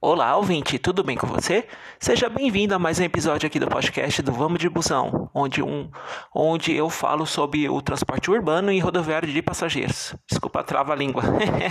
Olá, 0.00 0.36
ouvinte, 0.36 0.78
tudo 0.78 1.02
bem 1.02 1.16
com 1.16 1.26
você? 1.26 1.66
Seja 1.98 2.28
bem-vindo 2.28 2.72
a 2.72 2.78
mais 2.78 3.00
um 3.00 3.02
episódio 3.02 3.48
aqui 3.48 3.58
do 3.58 3.66
podcast 3.66 4.22
do 4.22 4.30
Vamos 4.30 4.60
de 4.60 4.68
Busão, 4.68 5.28
onde, 5.34 5.60
um, 5.60 5.90
onde 6.32 6.72
eu 6.72 6.88
falo 6.88 7.26
sobre 7.26 7.68
o 7.68 7.82
transporte 7.82 8.30
urbano 8.30 8.70
e 8.70 8.78
rodoviário 8.78 9.28
de 9.28 9.42
passageiros. 9.42 10.14
Desculpa, 10.30 10.62
trava 10.62 10.92
a 10.92 10.96
língua. 10.96 11.24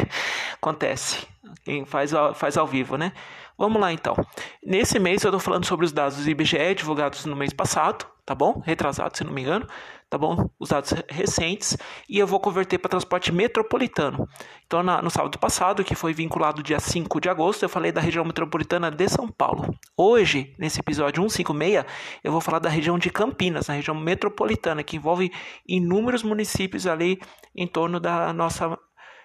Acontece. 0.61 1.25
Quem 1.63 1.85
faz, 1.85 2.11
faz 2.35 2.57
ao 2.57 2.67
vivo, 2.67 2.97
né? 2.97 3.13
Vamos 3.57 3.79
lá 3.79 3.93
então. 3.93 4.13
Nesse 4.61 4.99
mês 4.99 5.23
eu 5.23 5.29
estou 5.29 5.39
falando 5.39 5.63
sobre 5.63 5.85
os 5.85 5.93
dados 5.93 6.17
do 6.17 6.29
IBGE 6.29 6.75
divulgados 6.75 7.23
no 7.23 7.35
mês 7.35 7.53
passado, 7.53 8.05
tá 8.27 8.35
bom? 8.35 8.61
Retrasado, 8.65 9.17
se 9.17 9.23
não 9.23 9.31
me 9.31 9.41
engano, 9.41 9.65
tá 10.09 10.17
bom? 10.17 10.49
Os 10.59 10.67
dados 10.67 10.93
recentes 11.07 11.77
e 12.09 12.19
eu 12.19 12.27
vou 12.27 12.41
converter 12.41 12.77
para 12.77 12.89
transporte 12.89 13.31
metropolitano. 13.31 14.27
Então, 14.65 14.83
na, 14.83 15.01
no 15.01 15.09
sábado 15.09 15.39
passado, 15.39 15.81
que 15.81 15.95
foi 15.95 16.13
vinculado 16.13 16.61
dia 16.61 16.77
5 16.77 17.21
de 17.21 17.29
agosto, 17.29 17.63
eu 17.63 17.69
falei 17.69 17.89
da 17.89 18.01
região 18.01 18.25
metropolitana 18.25 18.91
de 18.91 19.07
São 19.07 19.29
Paulo. 19.29 19.73
Hoje, 19.95 20.53
nesse 20.59 20.81
episódio 20.81 21.23
156, 21.23 21.85
eu 22.21 22.33
vou 22.33 22.41
falar 22.41 22.59
da 22.59 22.67
região 22.67 22.99
de 22.99 23.09
Campinas, 23.09 23.69
na 23.69 23.75
região 23.75 23.95
metropolitana, 23.95 24.83
que 24.83 24.97
envolve 24.97 25.31
inúmeros 25.65 26.21
municípios 26.21 26.85
ali 26.85 27.21
em 27.55 27.65
torno 27.65 27.97
da 27.97 28.33
nossa 28.33 28.77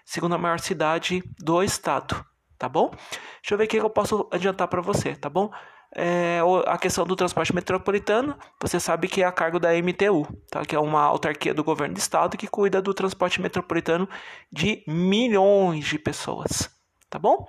segunda 0.05 0.39
maior 0.39 0.61
cidade 0.61 1.25
do 1.41 1.61
estado 1.61 2.25
tá 2.57 2.69
bom? 2.69 2.91
Deixa 2.91 3.55
eu 3.55 3.59
ver 3.59 3.65
o 3.65 3.67
que 3.67 3.77
eu 3.77 3.91
posso 3.91 4.29
adiantar 4.31 4.69
para 4.69 4.81
você, 4.81 5.17
tá 5.17 5.29
bom? 5.29 5.51
É, 5.95 6.41
a 6.67 6.79
questão 6.79 7.05
do 7.05 7.15
transporte 7.15 7.55
metropolitano, 7.55 8.35
você 8.59 8.81
sabe 8.81 9.09
que 9.09 9.23
é 9.23 9.27
a 9.27 9.33
cargo 9.33 9.61
da 9.61 9.71
MTU, 9.75 10.27
tá? 10.51 10.65
que 10.65 10.75
é 10.75 10.79
uma 10.79 11.03
autarquia 11.03 11.53
do 11.53 11.63
governo 11.63 11.95
do 11.95 11.99
estado 11.99 12.37
que 12.37 12.47
cuida 12.47 12.81
do 12.81 12.95
transporte 12.95 13.43
metropolitano 13.43 14.09
de 14.51 14.83
milhões 14.87 15.85
de 15.85 15.99
pessoas, 15.99 16.71
tá 17.11 17.19
bom? 17.19 17.47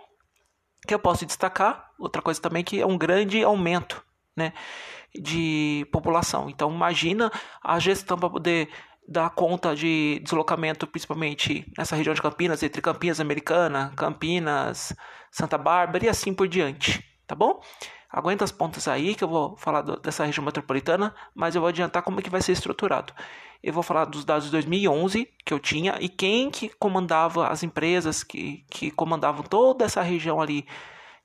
Que 0.85 0.93
eu 0.93 0.99
posso 0.99 1.25
destacar, 1.25 1.89
outra 1.97 2.21
coisa 2.21 2.41
também 2.41 2.66
que 2.66 2.81
é 2.81 2.85
um 2.85 2.97
grande 2.97 3.41
aumento, 3.41 4.03
né, 4.35 4.52
de 5.16 5.88
população. 5.89 6.49
Então 6.49 6.69
imagina 6.69 7.31
a 7.64 7.80
gestão 7.80 8.17
para 8.17 8.30
poder 8.30 8.67
dar 9.08 9.30
conta 9.30 9.73
de 9.73 10.19
deslocamento, 10.21 10.86
principalmente 10.86 11.66
nessa 11.77 11.95
região 11.95 12.14
de 12.14 12.21
Campinas, 12.21 12.61
entre 12.61 12.81
Campinas 12.81 13.21
Americana, 13.21 13.94
Campinas, 13.95 14.94
Santa 15.31 15.58
Bárbara 15.58 16.05
e 16.05 16.09
assim 16.09 16.33
por 16.33 16.47
diante, 16.47 17.12
tá 17.27 17.35
bom? 17.35 17.61
Aguenta 18.09 18.43
as 18.43 18.52
pontas 18.52 18.88
aí 18.88 19.16
que 19.16 19.23
eu 19.23 19.27
vou 19.27 19.55
falar 19.57 19.81
do, 19.81 19.99
dessa 19.99 20.25
região 20.25 20.45
metropolitana, 20.45 21.16
mas 21.33 21.55
eu 21.55 21.61
vou 21.61 21.69
adiantar 21.69 22.03
como 22.03 22.19
é 22.19 22.23
que 22.23 22.30
vai 22.30 22.41
ser 22.41 22.52
estruturado. 22.52 23.13
Eu 23.61 23.73
vou 23.73 23.81
falar 23.81 24.05
dos 24.05 24.25
dados 24.25 24.45
de 24.45 24.52
2011 24.52 25.27
que 25.45 25.53
eu 25.53 25.59
tinha 25.59 25.97
e 25.99 26.09
quem 26.09 26.52
que 26.52 26.69
comandava 26.69 27.47
as 27.47 27.63
empresas 27.63 28.23
que, 28.23 28.65
que 28.69 28.91
comandavam 28.91 29.41
toda 29.43 29.85
essa 29.85 30.02
região 30.02 30.41
ali 30.41 30.67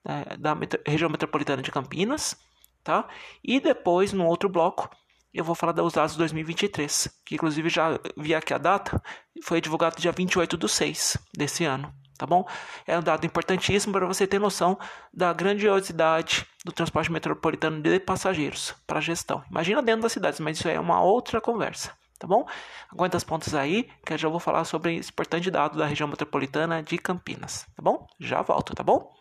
né, 0.04 0.24
da 0.38 0.54
metro, 0.54 0.80
região 0.86 1.10
metropolitana 1.10 1.60
de 1.60 1.70
Campinas, 1.70 2.36
tá? 2.82 3.06
E 3.44 3.60
depois, 3.60 4.12
no 4.12 4.24
outro 4.24 4.48
bloco, 4.48 4.88
eu 5.34 5.44
vou 5.44 5.54
falar 5.54 5.72
dos 5.72 5.92
dados 5.92 6.12
de 6.12 6.18
2023, 6.18 7.20
que 7.26 7.34
inclusive 7.34 7.68
já 7.68 7.98
vi 8.16 8.34
aqui 8.34 8.54
a 8.54 8.58
data, 8.58 9.02
foi 9.42 9.60
divulgado 9.60 10.00
dia 10.00 10.12
28 10.12 10.56
do 10.56 10.68
6 10.68 11.18
desse 11.36 11.64
ano, 11.64 11.92
tá 12.18 12.26
bom? 12.26 12.46
É 12.86 12.98
um 12.98 13.02
dado 13.02 13.24
importantíssimo 13.24 13.92
para 13.92 14.06
você 14.06 14.26
ter 14.26 14.38
noção 14.38 14.78
da 15.14 15.32
grandiosidade 15.32 16.44
do 16.64 16.72
transporte 16.72 17.10
metropolitano 17.10 17.80
de 17.80 18.00
passageiros 18.00 18.74
para 18.86 19.00
gestão. 19.00 19.42
Imagina 19.50 19.80
dentro 19.80 20.02
das 20.02 20.12
cidades, 20.12 20.40
mas 20.40 20.58
isso 20.58 20.68
é 20.68 20.78
uma 20.78 21.00
outra 21.00 21.40
conversa, 21.40 21.92
tá 22.18 22.26
bom? 22.26 22.46
Aguenta 22.92 23.16
as 23.16 23.24
pontas 23.24 23.54
aí, 23.54 23.88
que 24.04 24.12
eu 24.12 24.18
já 24.18 24.28
vou 24.28 24.40
falar 24.40 24.64
sobre 24.64 24.96
esse 24.96 25.10
importante 25.10 25.50
dado 25.50 25.78
da 25.78 25.86
região 25.86 26.08
metropolitana 26.08 26.82
de 26.82 26.98
Campinas, 26.98 27.64
tá 27.74 27.82
bom? 27.82 28.06
Já 28.18 28.42
volto, 28.42 28.74
tá 28.74 28.82
bom? 28.82 29.17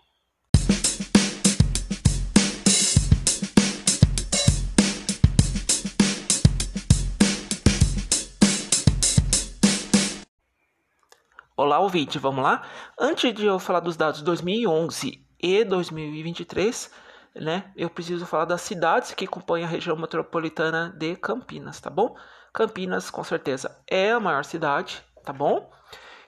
Olá, 11.59 11.79
ouvinte, 11.79 12.19
vamos 12.19 12.43
lá? 12.43 12.61
Antes 12.99 13.33
de 13.33 13.47
eu 13.47 13.57
falar 13.57 13.79
dos 13.79 13.97
dados 13.97 14.21
2011 14.21 15.25
e 15.41 15.63
2023, 15.63 16.91
né, 17.33 17.71
eu 17.75 17.89
preciso 17.89 18.27
falar 18.27 18.45
das 18.45 18.61
cidades 18.61 19.15
que 19.15 19.25
compõem 19.25 19.63
a 19.63 19.67
região 19.67 19.97
metropolitana 19.97 20.93
de 20.95 21.15
Campinas, 21.15 21.79
tá 21.81 21.89
bom? 21.89 22.15
Campinas, 22.53 23.09
com 23.09 23.23
certeza, 23.23 23.75
é 23.87 24.11
a 24.11 24.19
maior 24.19 24.45
cidade, 24.45 25.03
tá 25.25 25.33
bom? 25.33 25.67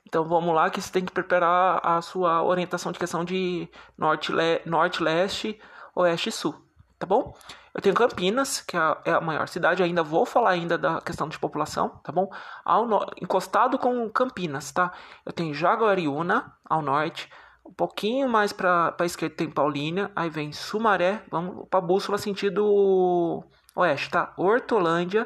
Então 0.04 0.28
vamos 0.28 0.52
lá 0.56 0.68
que 0.72 0.82
você 0.82 0.92
tem 0.92 1.06
que 1.06 1.12
preparar 1.12 1.80
a 1.84 2.02
sua 2.02 2.42
orientação 2.42 2.92
de 2.92 2.98
questão 2.98 3.24
de 3.24 3.70
norte, 3.96 4.32
le 4.32 4.64
norte 4.66 5.04
leste, 5.04 5.62
oeste 5.94 6.30
e 6.30 6.32
sul, 6.32 6.56
tá 6.98 7.06
bom? 7.06 7.36
Eu 7.80 7.82
tenho 7.82 7.96
Campinas, 7.96 8.60
que 8.60 8.76
é, 8.76 8.98
é 9.06 9.12
a 9.14 9.22
maior 9.22 9.48
cidade, 9.48 9.82
ainda 9.82 10.04
vou 10.04 10.26
falar 10.26 10.50
ainda 10.50 10.78
da 10.78 11.00
questão 11.00 11.30
de 11.30 11.40
população, 11.40 11.88
tá 12.04 12.12
bom? 12.12 12.30
Ao 12.66 12.86
no... 12.86 13.06
encostado 13.22 13.80
com 13.80 14.10
Campinas, 14.10 14.70
tá? 14.74 14.92
Eu 15.26 15.32
tenho 15.32 15.54
Jaguariúna 15.54 16.54
ao 16.66 16.82
norte, 16.82 17.32
um 17.66 17.72
pouquinho 17.72 18.28
mais 18.28 18.52
para 18.52 18.94
a 19.00 19.06
esquerda 19.06 19.34
tem 19.34 19.50
Paulínia, 19.50 20.12
aí 20.14 20.30
vem 20.30 20.52
Sumaré, 20.52 21.24
vamos 21.32 21.70
para 21.70 21.80
Bússola 21.80 22.18
sentido 22.18 23.46
oeste, 23.74 24.10
tá? 24.10 24.34
Hortolândia, 24.36 25.26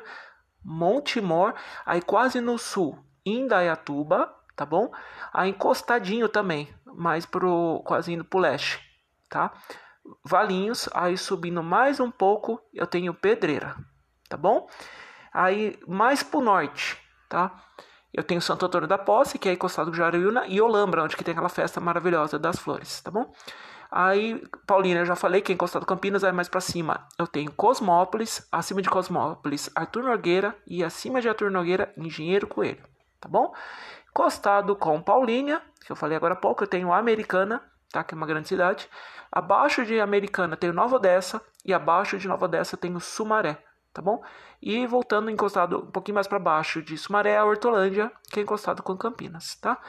Montemor, 0.63 1.55
aí 1.83 2.03
quase 2.03 2.39
no 2.39 2.59
sul, 2.59 3.03
Indaiatuba, 3.25 4.31
tá 4.55 4.63
bom? 4.63 4.91
Aí 5.33 5.49
encostadinho 5.49 6.29
também, 6.29 6.71
mais 6.85 7.25
pro 7.25 7.81
quase 7.83 8.13
indo 8.13 8.23
pro 8.23 8.37
leste, 8.37 8.79
tá? 9.27 9.51
Valinhos, 10.23 10.89
aí 10.93 11.17
subindo 11.17 11.63
mais 11.63 11.99
um 11.99 12.11
pouco, 12.11 12.61
eu 12.73 12.85
tenho 12.85 13.13
Pedreira, 13.13 13.75
tá 14.27 14.35
bom? 14.35 14.67
Aí 15.33 15.79
mais 15.87 16.21
pro 16.21 16.41
norte, 16.41 16.97
tá? 17.29 17.53
Eu 18.13 18.23
tenho 18.23 18.41
Santo 18.41 18.65
Antônio 18.65 18.87
da 18.87 18.97
Posse, 18.97 19.39
que 19.39 19.49
é 19.49 19.53
encostado 19.53 19.89
do 19.89 19.97
Jaraúna, 19.97 20.45
e 20.47 20.61
Olambra, 20.61 21.03
onde 21.03 21.17
que 21.17 21.23
tem 21.23 21.31
aquela 21.31 21.49
festa 21.49 21.79
maravilhosa 21.79 22.37
das 22.37 22.59
flores, 22.59 23.01
tá 23.01 23.09
bom? 23.09 23.33
Aí, 23.89 24.43
Paulina, 24.67 25.01
eu 25.01 25.05
já 25.05 25.15
falei 25.15 25.41
que 25.41 25.51
é 25.51 25.55
encostado 25.55 25.85
Campinas, 25.85 26.23
aí 26.23 26.31
mais 26.31 26.49
para 26.49 26.61
cima 26.61 27.07
eu 27.17 27.27
tenho 27.27 27.51
Cosmópolis, 27.51 28.47
acima 28.51 28.81
de 28.81 28.89
Cosmópolis, 28.89 29.69
Arthur 29.75 30.03
Nogueira, 30.03 30.55
e 30.67 30.83
acima 30.83 31.21
de 31.21 31.29
Arthur 31.29 31.49
Nogueira, 31.49 31.93
Engenheiro 31.97 32.47
Coelho, 32.47 32.83
tá 33.19 33.29
bom? 33.29 33.53
Encostado 34.09 34.75
com 34.75 35.01
Paulínia, 35.01 35.61
que 35.85 35.91
eu 35.91 35.95
falei 35.95 36.17
agora 36.17 36.33
há 36.33 36.37
pouco, 36.37 36.63
eu 36.63 36.67
tenho 36.67 36.91
Americana, 36.93 37.63
tá? 37.93 38.03
que 38.03 38.13
é 38.13 38.17
uma 38.17 38.25
grande 38.25 38.49
cidade. 38.49 38.89
Abaixo 39.31 39.85
de 39.85 40.01
Americana 40.01 40.57
tem 40.57 40.71
Nova 40.71 40.97
Odessa 40.97 41.39
e 41.63 41.73
abaixo 41.73 42.17
de 42.17 42.27
Nova 42.27 42.45
Odessa 42.45 42.75
tem 42.75 42.93
o 42.95 42.99
Sumaré, 42.99 43.63
tá 43.93 44.01
bom? 44.01 44.21
E 44.61 44.85
voltando 44.87 45.29
encostado 45.29 45.79
um 45.79 45.91
pouquinho 45.91 46.15
mais 46.15 46.27
para 46.27 46.39
baixo 46.39 46.81
de 46.81 46.97
Sumaré, 46.97 47.37
a 47.37 47.45
Hortolândia, 47.45 48.11
que 48.31 48.39
é 48.39 48.43
encostado 48.43 48.81
com 48.81 48.97
Campinas, 48.97 49.55
tá? 49.55 49.79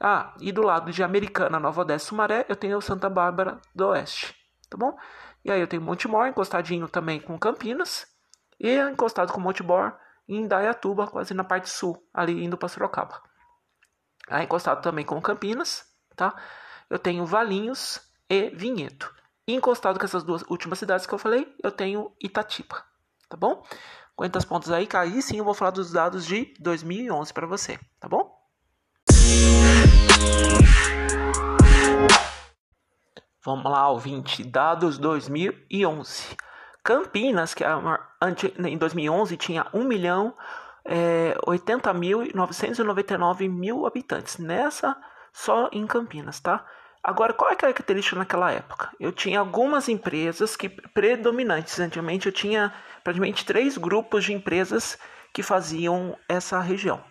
Ah, 0.00 0.34
e 0.40 0.50
do 0.50 0.62
lado 0.62 0.90
de 0.90 1.02
Americana, 1.02 1.60
Nova 1.60 1.82
Odessa, 1.82 2.06
Sumaré, 2.06 2.46
eu 2.48 2.56
tenho 2.56 2.80
Santa 2.80 3.10
Bárbara 3.10 3.60
do 3.74 3.88
Oeste, 3.88 4.34
tá 4.68 4.76
bom? 4.76 4.96
E 5.44 5.50
aí 5.52 5.60
eu 5.60 5.68
tenho 5.68 5.82
Montemor 5.82 6.26
encostadinho 6.26 6.88
também 6.88 7.20
com 7.20 7.38
Campinas 7.38 8.06
e 8.58 8.76
encostado 8.78 9.32
com 9.32 9.40
Montemor 9.40 9.94
em 10.28 10.42
Indaiatuba, 10.42 11.06
quase 11.06 11.34
na 11.34 11.44
parte 11.44 11.68
sul, 11.68 12.02
ali 12.12 12.44
indo 12.44 12.56
para 12.56 12.68
Sorocaba. 12.68 13.20
Aí 14.28 14.44
encostado 14.44 14.82
também 14.82 15.04
com 15.04 15.20
Campinas, 15.20 15.84
tá? 16.14 16.34
Eu 16.90 16.98
tenho 16.98 17.24
Valinhos 17.24 18.00
e 18.28 18.50
Vinhedo. 18.50 19.06
E 19.46 19.54
encostado 19.54 19.98
com 19.98 20.04
essas 20.04 20.24
duas 20.24 20.42
últimas 20.50 20.78
cidades 20.78 21.06
que 21.06 21.14
eu 21.14 21.18
falei, 21.18 21.46
eu 21.62 21.70
tenho 21.70 22.12
Itatiba, 22.20 22.84
tá 23.28 23.36
bom? 23.36 23.64
Aguenta 24.18 24.38
as 24.38 24.44
pontas 24.44 24.70
aí, 24.70 24.86
que 24.86 24.96
aí 24.96 25.22
sim 25.22 25.38
eu 25.38 25.44
vou 25.44 25.54
falar 25.54 25.70
dos 25.70 25.92
dados 25.92 26.26
de 26.26 26.52
2011 26.58 27.32
para 27.32 27.46
você, 27.46 27.78
tá 27.98 28.08
bom? 28.08 28.38
Vamos 33.42 33.72
lá, 33.72 33.88
ouvinte, 33.88 34.44
dados 34.44 34.98
2011. 34.98 36.36
Campinas, 36.82 37.54
que 37.54 37.64
é 37.64 37.68
em 38.68 38.76
2011 38.76 39.36
tinha 39.36 39.66
1 39.72 39.84
milhão 39.84 40.34
é, 40.84 41.34
80 41.46 41.92
mil 41.94 42.28
999 42.34 43.48
mil 43.48 43.86
habitantes. 43.86 44.38
Nessa, 44.38 44.96
só 45.32 45.68
em 45.72 45.86
Campinas, 45.86 46.40
tá? 46.40 46.66
Agora, 47.02 47.32
qual 47.32 47.50
é 47.50 47.54
a 47.54 47.56
característica 47.56 48.16
naquela 48.16 48.52
época? 48.52 48.90
Eu 49.00 49.10
tinha 49.10 49.40
algumas 49.40 49.88
empresas 49.88 50.54
que 50.54 50.68
predominantes. 50.68 51.80
Antigamente 51.80 52.26
eu 52.26 52.32
tinha 52.32 52.72
praticamente 53.02 53.44
três 53.44 53.78
grupos 53.78 54.24
de 54.24 54.34
empresas 54.34 54.98
que 55.32 55.42
faziam 55.42 56.16
essa 56.28 56.60
região, 56.60 57.02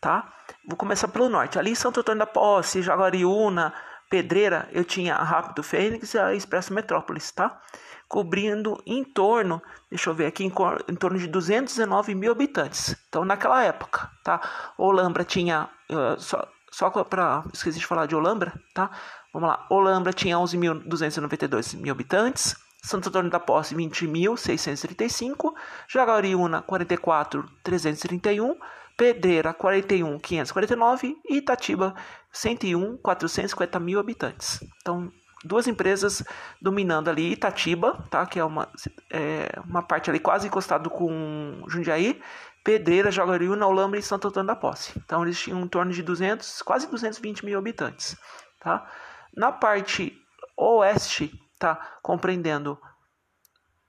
tá? 0.00 0.30
Vou 0.66 0.76
começar 0.76 1.08
pelo 1.08 1.28
norte. 1.28 1.58
Ali 1.58 1.74
Santo 1.74 2.00
Antônio 2.00 2.18
da 2.18 2.26
Posse, 2.26 2.82
Jaguariúna, 2.82 3.72
Pedreira, 4.10 4.68
eu 4.72 4.84
tinha 4.84 5.14
a 5.14 5.24
Rápido 5.24 5.62
Fênix 5.62 6.12
e 6.12 6.18
a 6.18 6.34
Expresso 6.34 6.74
Metrópolis, 6.74 7.30
tá? 7.30 7.58
Cobrindo 8.06 8.82
em 8.84 9.02
torno, 9.02 9.62
deixa 9.88 10.10
eu 10.10 10.14
ver 10.14 10.26
aqui, 10.26 10.44
em, 10.44 10.52
em 10.88 10.94
torno 10.94 11.18
de 11.18 11.26
219 11.26 12.14
mil 12.14 12.30
habitantes. 12.30 12.94
Então, 13.08 13.24
naquela 13.24 13.64
época, 13.64 14.10
tá? 14.22 14.40
Olambra 14.76 15.24
tinha 15.24 15.70
uh, 15.90 16.20
só, 16.20 16.46
só 16.70 16.90
para 16.90 17.42
esqueci 17.54 17.78
de 17.78 17.86
falar 17.86 18.04
de 18.04 18.14
Olambra, 18.14 18.52
tá? 18.74 18.90
Vamos 19.32 19.48
lá, 19.48 19.66
Olambra 19.70 20.12
tinha 20.12 20.36
11.292 20.36 21.76
mil 21.76 21.92
habitantes, 21.92 22.54
Santo 22.82 23.08
Antônio 23.08 23.30
da 23.30 23.40
Posse 23.40 23.74
20.635, 23.74 25.54
Jaguariúna 25.88 26.62
44.331, 26.62 28.56
Pedreira 28.96 29.54
41.549 29.54 31.16
e 31.24 31.36
Itatiba 31.36 31.94
101.450 32.34 33.80
mil 33.80 33.98
habitantes. 33.98 34.60
Então, 34.80 35.10
duas 35.44 35.66
empresas 35.66 36.22
dominando 36.60 37.08
ali 37.08 37.32
Itatiba, 37.32 38.04
tá? 38.10 38.26
que 38.26 38.38
é 38.38 38.44
uma, 38.44 38.68
é, 39.10 39.48
uma 39.64 39.82
parte 39.82 40.10
ali 40.10 40.18
quase 40.18 40.46
encostado 40.46 40.90
com 40.90 41.64
Jundiaí, 41.68 42.20
Pedreira, 42.62 43.10
Jaguariúna, 43.10 43.66
Olambra 43.66 43.98
e 43.98 44.02
Santo 44.02 44.28
Antônio 44.28 44.46
da 44.46 44.56
Posse. 44.56 44.92
Então 44.96 45.22
eles 45.22 45.40
tinham 45.40 45.60
em 45.60 45.68
torno 45.68 45.92
de 45.92 46.02
200, 46.02 46.62
quase 46.62 46.86
220 46.86 47.44
mil 47.44 47.58
habitantes. 47.58 48.16
Tá? 48.60 48.86
Na 49.34 49.50
parte 49.50 50.16
oeste, 50.56 51.32
tá? 51.58 51.76
compreendendo 52.02 52.78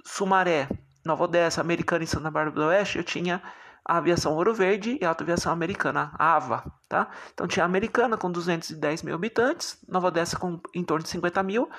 Sumaré, 0.05 0.67
Nova 1.05 1.25
Odessa, 1.25 1.61
Americana 1.61 2.03
e 2.03 2.07
Santa 2.07 2.31
Bárbara 2.31 2.55
do 2.55 2.61
Oeste, 2.63 2.97
eu 2.97 3.03
tinha 3.03 3.41
a 3.85 3.97
aviação 3.97 4.33
Ouro 4.33 4.53
Verde 4.53 4.97
e 5.01 5.05
a 5.05 5.09
autoaviação 5.09 5.51
americana, 5.51 6.13
a 6.17 6.35
AVA, 6.35 6.63
tá? 6.87 7.09
Então 7.33 7.47
tinha 7.47 7.63
a 7.63 7.65
americana 7.65 8.17
com 8.17 8.31
210 8.31 9.03
mil 9.03 9.13
habitantes, 9.13 9.77
Nova 9.87 10.07
Odessa 10.07 10.37
com 10.37 10.61
em 10.73 10.83
torno 10.83 11.03
de 11.03 11.09
50 11.09 11.43
mil, 11.43 11.69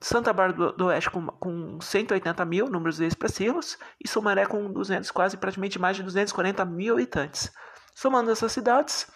Santa 0.00 0.32
Bárbara 0.32 0.72
do 0.72 0.86
Oeste 0.86 1.08
com, 1.08 1.26
com 1.26 1.80
180 1.80 2.44
mil, 2.44 2.68
números 2.68 3.00
expressivos, 3.00 3.78
e 4.02 4.06
Sumaré 4.06 4.44
com 4.44 4.70
200, 4.70 5.10
quase 5.10 5.38
praticamente 5.38 5.78
mais 5.78 5.96
de 5.96 6.02
240 6.02 6.64
mil 6.66 6.94
habitantes. 6.94 7.50
Somando 7.94 8.30
essas 8.30 8.52
cidades, 8.52 9.06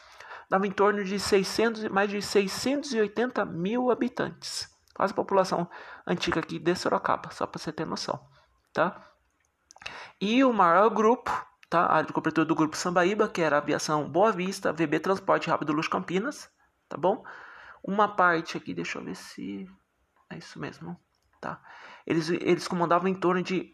dava 0.49 0.67
em 0.67 0.71
torno 0.71 1.05
de 1.05 1.19
600, 1.19 1.89
mais 1.89 2.11
de 2.11 2.21
680 2.23 3.45
mil 3.45 3.91
habitantes. 3.91 4.69
Quase 4.95 5.13
a 5.13 5.17
população 5.17 5.69
antiga 6.07 6.41
aqui 6.41 6.59
de 6.59 6.75
Sorocaba, 6.75 7.31
só 7.31 7.47
para 7.47 7.61
você 7.61 7.73
ter 7.73 7.87
noção, 7.87 8.21
tá? 8.73 9.01
E 10.21 10.43
o 10.43 10.53
maior 10.53 10.89
grupo 10.91 11.31
tá? 11.69 11.99
A 11.99 12.05
cobertura 12.13 12.45
do 12.45 12.55
grupo 12.55 12.77
Sambaíba, 12.77 13.29
que 13.29 13.41
era 13.41 13.59
aviação 13.59 14.09
Boa 14.09 14.33
Vista, 14.33 14.73
VB 14.73 15.01
Transporte 15.01 15.51
Rápido 15.51 15.73
Luz 15.73 15.89
Campinas, 15.89 16.51
tá 16.89 16.97
bom? 16.97 17.25
Uma 17.83 18.09
parte 18.09 18.57
aqui, 18.57 18.75
deixa 18.75 18.99
eu 18.99 19.05
ver 19.05 19.15
se 19.15 19.67
é 20.31 20.39
isso 20.39 20.59
mesmo, 20.59 20.99
tá? 21.41 21.61
Eles, 22.07 22.29
eles 22.31 22.67
comandavam 22.67 23.09
em 23.09 23.15
torno 23.15 23.43
de 23.43 23.73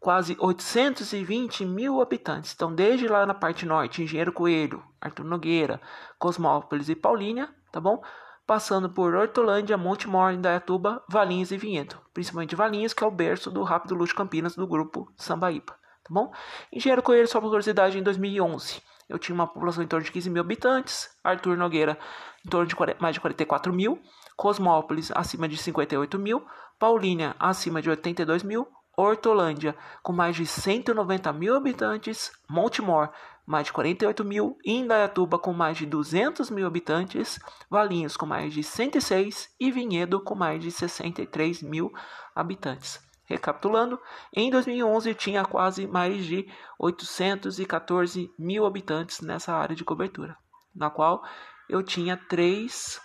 quase 0.00 0.36
820 0.38 1.64
mil 1.64 2.00
habitantes. 2.00 2.52
Então, 2.54 2.74
desde 2.74 3.08
lá 3.08 3.26
na 3.26 3.34
parte 3.34 3.66
norte, 3.66 4.02
Engenheiro 4.02 4.32
Coelho, 4.32 4.82
Arthur 5.00 5.24
Nogueira, 5.24 5.80
Cosmópolis 6.18 6.88
e 6.88 6.94
Paulínia, 6.94 7.48
tá 7.72 7.80
bom? 7.80 8.02
Passando 8.46 8.88
por 8.88 9.14
Hortolândia, 9.14 9.76
Montemor, 9.76 10.32
Indaiatuba, 10.32 11.02
Valinhos 11.08 11.50
e 11.50 11.56
Vinhedo. 11.56 11.96
Principalmente 12.14 12.54
Valinhos, 12.54 12.92
que 12.92 13.02
é 13.02 13.06
o 13.06 13.10
berço 13.10 13.50
do 13.50 13.62
Rápido 13.62 13.94
Luxo 13.94 14.14
Campinas 14.14 14.54
do 14.54 14.66
grupo 14.66 15.12
Sambaíba 15.16 15.76
tá 16.06 16.14
bom? 16.14 16.32
Engenheiro 16.72 17.02
Coelho, 17.02 17.26
só 17.26 17.40
por 17.40 17.48
curiosidade, 17.48 17.98
em 17.98 18.02
2011 18.02 18.80
eu 19.08 19.18
tinha 19.18 19.34
uma 19.34 19.46
população 19.46 19.84
em 19.84 19.86
torno 19.86 20.04
de 20.04 20.10
15 20.10 20.30
mil 20.30 20.42
habitantes, 20.42 21.08
Arthur 21.22 21.56
Nogueira 21.56 21.98
em 22.44 22.48
torno 22.48 22.66
de 22.66 22.74
40, 22.74 23.00
mais 23.00 23.14
de 23.14 23.20
44 23.20 23.72
mil, 23.72 24.00
Cosmópolis 24.36 25.10
acima 25.14 25.48
de 25.48 25.56
58 25.56 26.18
mil, 26.18 26.44
Paulínia 26.78 27.34
acima 27.38 27.80
de 27.80 27.88
82 27.88 28.42
mil, 28.42 28.66
Hortolândia 28.96 29.76
com 30.02 30.12
mais 30.12 30.34
de 30.34 30.46
190 30.46 31.32
mil 31.32 31.54
habitantes, 31.54 32.32
Montemor 32.48 33.10
mais 33.46 33.66
de 33.66 33.72
48 33.72 34.24
mil, 34.24 34.58
Indaiatuba 34.64 35.38
com 35.38 35.52
mais 35.52 35.78
de 35.78 35.86
200 35.86 36.50
mil 36.50 36.66
habitantes, 36.66 37.38
Valinhos 37.70 38.16
com 38.16 38.26
mais 38.26 38.52
de 38.52 38.62
106 38.62 39.54
e 39.60 39.70
Vinhedo 39.70 40.20
com 40.20 40.34
mais 40.34 40.60
de 40.60 40.72
63 40.72 41.62
mil 41.62 41.92
habitantes. 42.34 43.00
Recapitulando, 43.24 44.00
em 44.32 44.50
2011 44.50 45.14
tinha 45.14 45.44
quase 45.44 45.86
mais 45.86 46.24
de 46.24 46.48
814 46.78 48.32
mil 48.38 48.66
habitantes 48.66 49.20
nessa 49.20 49.52
área 49.52 49.76
de 49.76 49.84
cobertura, 49.84 50.36
na 50.74 50.90
qual 50.90 51.24
eu 51.68 51.82
tinha 51.82 52.16
três, 52.16 53.00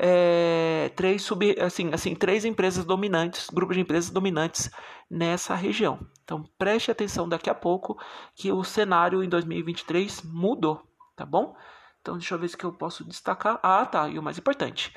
é, 0.00 0.92
três, 0.94 1.22
sub, 1.22 1.60
assim, 1.60 1.92
assim, 1.92 2.14
três 2.14 2.44
empresas 2.44 2.84
dominantes, 2.84 3.48
grupos 3.50 3.74
de 3.74 3.82
empresas 3.82 4.10
dominantes 4.10 4.70
nessa 5.10 5.56
região. 5.56 5.98
Então 6.22 6.44
preste 6.56 6.88
atenção 6.88 7.28
daqui 7.28 7.50
a 7.50 7.54
pouco 7.54 7.98
que 8.36 8.52
o 8.52 8.62
cenário 8.62 9.24
em 9.24 9.28
2023 9.28 10.22
mudou, 10.22 10.80
tá 11.16 11.26
bom? 11.26 11.56
Então 12.00 12.16
deixa 12.16 12.36
eu 12.36 12.38
ver 12.38 12.48
se 12.48 12.56
eu 12.62 12.72
posso 12.72 13.04
destacar. 13.04 13.58
Ah, 13.60 13.84
tá, 13.84 14.08
e 14.08 14.20
o 14.20 14.22
mais 14.22 14.38
importante, 14.38 14.96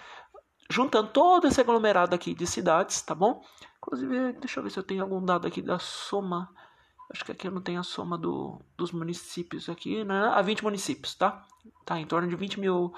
juntando 0.69 1.09
todo 1.09 1.47
esse 1.47 1.59
aglomerado 1.59 2.13
aqui 2.13 2.35
de 2.35 2.45
cidades, 2.45 3.01
tá 3.01 3.15
bom? 3.15 3.43
Inclusive, 3.77 4.33
deixa 4.33 4.59
eu 4.59 4.63
ver 4.63 4.69
se 4.69 4.77
eu 4.77 4.83
tenho 4.83 5.01
algum 5.01 5.25
dado 5.25 5.47
aqui 5.47 5.63
da 5.63 5.79
soma. 5.79 6.53
Acho 7.09 7.25
que 7.25 7.31
aqui 7.31 7.47
eu 7.47 7.51
não 7.51 7.61
tenho 7.61 7.79
a 7.79 7.83
soma 7.83 8.19
do, 8.19 8.61
dos 8.77 8.91
municípios 8.91 9.67
aqui, 9.67 10.03
né? 10.03 10.27
A 10.27 10.43
20 10.43 10.63
municípios, 10.63 11.15
tá? 11.15 11.43
Tá 11.83 11.99
em 11.99 12.05
torno 12.05 12.29
de 12.29 12.35
20 12.35 12.59
mil. 12.59 12.93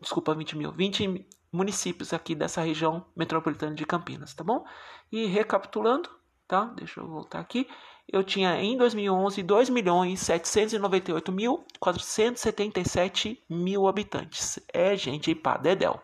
Desculpa, 0.00 0.34
20 0.34 0.56
mil. 0.56 0.72
20 0.72 1.26
municípios 1.52 2.12
aqui 2.12 2.34
dessa 2.34 2.60
região 2.62 3.04
metropolitana 3.16 3.74
de 3.74 3.84
Campinas, 3.84 4.34
tá 4.34 4.44
bom? 4.44 4.64
E 5.10 5.26
recapitulando, 5.26 6.08
tá? 6.46 6.64
Deixa 6.76 7.00
eu 7.00 7.08
voltar 7.08 7.40
aqui. 7.40 7.68
Eu 8.08 8.24
tinha 8.24 8.60
em 8.60 8.76
2011 8.76 9.42
2 9.42 9.70
milhões 9.70 10.20
798 10.20 11.30
mil 11.30 11.64
477 11.78 13.44
mil 13.48 13.86
habitantes. 13.86 14.58
É 14.72 14.96
gente 14.96 15.34
pá, 15.34 15.56
dedéu. 15.56 16.00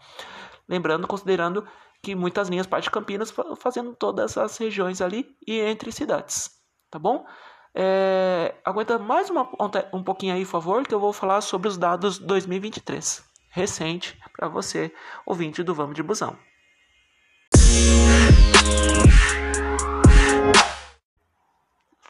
Lembrando, 0.69 1.06
considerando 1.06 1.66
que 2.02 2.14
muitas 2.14 2.48
linhas 2.48 2.66
parte 2.66 2.84
de 2.84 2.90
Campinas 2.90 3.34
fazendo 3.58 3.94
todas 3.94 4.37
as 4.37 4.56
regiões 4.58 5.00
ali 5.00 5.37
e 5.46 5.58
entre 5.60 5.90
cidades, 5.90 6.50
tá 6.90 6.98
bom? 6.98 7.26
É, 7.75 8.54
aguenta 8.64 8.98
mais 8.98 9.28
uma, 9.28 9.48
um 9.93 10.02
pouquinho 10.02 10.34
aí, 10.34 10.44
por 10.44 10.52
favor, 10.52 10.87
que 10.87 10.94
eu 10.94 11.00
vou 11.00 11.12
falar 11.12 11.40
sobre 11.40 11.69
os 11.69 11.76
dados 11.76 12.19
2023, 12.19 13.22
recente, 13.56 14.17
para 14.37 14.49
você, 14.49 14.93
ouvinte 15.25 15.62
do 15.62 15.75
Vamos 15.75 15.94
de 15.94 16.03
Busão. 16.03 16.37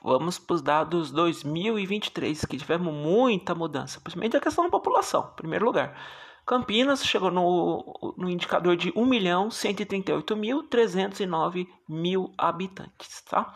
Vamos 0.03 0.41
para 0.41 0.55
os 0.55 0.63
dados 0.63 1.13
2023, 1.13 2.45
que 2.47 2.57
tivemos 2.57 2.93
muita 2.93 3.55
mudança, 3.55 4.01
principalmente 4.01 4.37
a 4.37 4.41
questão 4.41 4.65
da 4.65 4.71
população, 4.71 5.31
em 5.33 5.37
primeiro 5.37 5.65
lugar. 5.65 5.97
Campinas 6.45 7.05
chegou 7.05 7.31
no, 7.31 8.15
no 8.19 8.29
indicador 8.29 8.77
de 8.77 8.91
1.138.309 8.93 11.69
mil 11.89 12.35
habitantes, 12.37 13.23
tá? 13.23 13.55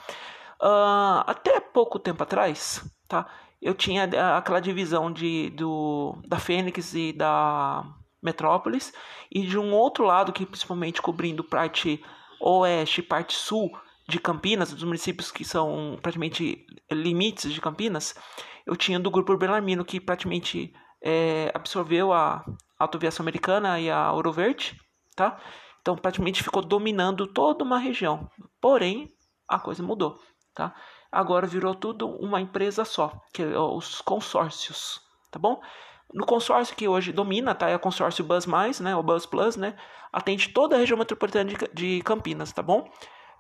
Uh, 0.63 1.25
até 1.27 1.59
pouco 1.59 1.99
tempo 1.99 2.23
atrás, 2.23 2.89
tá? 3.09 3.27
Eu 3.61 3.75
tinha 3.75 4.05
aquela 4.37 4.61
divisão 4.61 5.13
de, 5.13 5.51
do, 5.51 6.17
da 6.27 6.39
Fênix 6.39 6.95
e 6.95 7.13
da 7.13 7.85
Metrópolis 8.23 8.93
e 9.31 9.43
de 9.43 9.59
um 9.59 9.73
outro 9.75 10.05
lado 10.05 10.33
que 10.33 10.47
principalmente 10.47 11.03
cobrindo 11.03 11.45
parte 11.45 12.03
oeste, 12.41 13.03
parte 13.03 13.35
sul 13.35 13.71
de 14.09 14.19
Campinas, 14.19 14.73
dos 14.73 14.83
municípios 14.83 15.31
que 15.31 15.45
são 15.45 15.99
praticamente 16.03 16.67
limites 16.91 17.53
de 17.53 17.61
Campinas, 17.61 18.15
eu 18.67 18.77
tinha 18.77 18.99
do 18.99 19.11
grupo 19.11 19.37
Belarmino 19.37 19.85
que 19.85 20.01
praticamente 20.01 20.73
é, 21.03 21.51
absorveu 21.55 22.13
a, 22.13 22.45
autoaviação 22.81 23.23
americana 23.23 23.79
e 23.79 23.91
a 23.91 24.11
Ouro 24.11 24.33
Verde, 24.33 24.75
tá? 25.15 25.39
Então 25.83 25.95
praticamente 25.97 26.43
ficou 26.43 26.63
dominando 26.63 27.27
toda 27.27 27.63
uma 27.63 27.79
região. 27.79 28.29
Porém, 28.59 29.13
a 29.47 29.59
coisa 29.59 29.83
mudou, 29.83 30.19
tá? 30.55 30.75
Agora 31.11 31.47
virou 31.47 31.75
tudo 31.75 32.09
uma 32.09 32.41
empresa 32.41 32.85
só, 32.85 33.13
que 33.33 33.43
é 33.43 33.59
os 33.59 34.01
consórcios, 34.01 35.01
tá 35.31 35.39
bom? 35.39 35.61
No 36.13 36.25
consórcio 36.27 36.77
que 36.77 36.89
hoje 36.89 37.13
domina, 37.13 37.55
tá? 37.55 37.69
É 37.69 37.77
o 37.77 37.81
consórcio 37.81 38.25
Bus 38.25 38.47
Mais, 38.47 38.81
né? 38.81 38.95
O 38.97 39.03
Bus 39.03 39.27
Plus, 39.27 39.57
né? 39.57 39.77
Atende 40.13 40.49
toda 40.49 40.77
a 40.77 40.79
região 40.79 40.99
metropolitana 40.99 41.53
de, 41.73 42.03
Campinas, 42.03 42.53
tá 42.53 42.63
bom? 42.63 42.89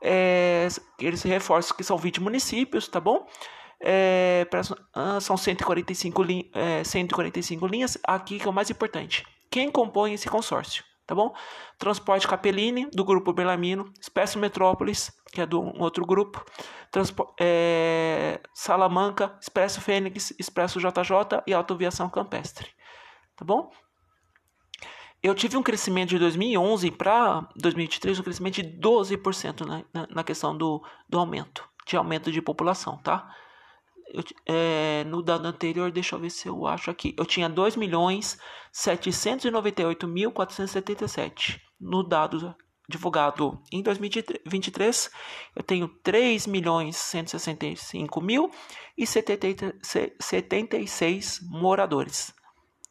É, 0.03 0.69
eles 0.99 1.23
reforçam 1.23 1.77
que 1.77 1.85
são 1.85 1.97
20 1.97 2.21
municípios, 2.21 2.89
tá 2.89 3.01
bom? 3.01 3.27
É, 3.83 4.47
ah, 4.95 5.21
são 5.21 5.37
145, 5.37 6.23
li, 6.23 6.51
é, 6.55 6.85
145 6.85 7.67
linhas. 7.67 7.99
Aqui 8.05 8.39
que 8.39 8.47
é 8.47 8.51
o 8.51 8.53
mais 8.53 8.71
importante. 8.71 9.27
Quem 9.51 9.71
compõe 9.71 10.13
esse 10.13 10.29
consórcio? 10.29 10.85
Tá 11.11 11.15
bom? 11.17 11.35
Transporte 11.77 12.29
Capellini, 12.29 12.89
do 12.93 13.05
grupo 13.05 13.33
Belamino. 13.33 13.93
Expresso 14.01 14.39
Metrópolis, 14.39 15.11
que 15.33 15.41
é 15.41 15.47
do 15.47 15.61
um 15.61 15.83
outro 15.83 16.07
grupo. 16.07 16.41
Transpo 16.89 17.35
é, 17.41 18.41
Salamanca, 18.55 19.37
Expresso 19.43 19.81
Fênix, 19.81 20.33
Expresso 20.39 20.79
JJ 20.79 21.43
e 21.49 21.53
Autoviação 21.53 22.09
Campestre. 22.09 22.69
Tá 23.35 23.45
bom? 23.45 23.73
Eu 25.21 25.35
tive 25.35 25.57
um 25.57 25.65
crescimento 25.65 26.11
de 26.11 26.19
2011 26.21 26.93
para 26.93 27.45
2023, 27.57 28.21
um 28.21 28.23
crescimento 28.23 28.63
de 28.63 28.79
12% 28.79 29.67
na, 29.67 29.83
na, 29.93 30.07
na 30.09 30.23
questão 30.23 30.57
do, 30.57 30.81
do 31.09 31.19
aumento, 31.19 31.69
de 31.89 31.97
aumento 31.97 32.31
de 32.31 32.41
população, 32.41 32.99
tá? 32.99 33.35
Eu, 34.13 34.25
é, 34.47 35.05
no 35.05 35.23
dado 35.23 35.47
anterior, 35.47 35.91
deixa 35.91 36.15
eu 36.17 36.21
ver 36.21 36.29
se 36.31 36.49
eu 36.49 36.67
acho 36.67 36.91
aqui. 36.91 37.15
Eu 37.17 37.25
tinha 37.25 37.49
2 37.49 37.77
milhões 37.77 38.39
798.477 38.73 41.59
no 41.81 42.03
dado 42.03 42.55
divulgado 42.89 43.63
em 43.73 43.83
2023. 43.83 45.11
Eu 45.55 45.63
tenho 45.63 45.89
3 46.03 46.47
milhões 46.47 46.97
165 46.97 48.21
mil 48.21 48.51
e 48.99 49.07
76 49.07 51.41
moradores. 51.49 52.35